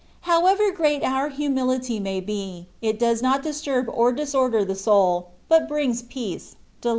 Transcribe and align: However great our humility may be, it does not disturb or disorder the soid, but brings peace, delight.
However 0.21 0.71
great 0.71 1.03
our 1.03 1.29
humility 1.29 1.99
may 1.99 2.21
be, 2.21 2.65
it 2.81 2.97
does 2.97 3.21
not 3.21 3.43
disturb 3.43 3.85
or 3.87 4.11
disorder 4.11 4.65
the 4.65 4.73
soid, 4.73 5.25
but 5.47 5.67
brings 5.67 6.01
peace, 6.01 6.55
delight. 6.81 6.89